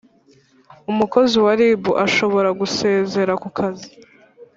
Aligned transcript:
umukozi 0.91 1.35
wa 1.45 1.53
rib 1.59 1.83
ashobora 2.05 2.49
gusezera 2.59 3.33
ku 3.41 3.49
kazi 3.57 3.89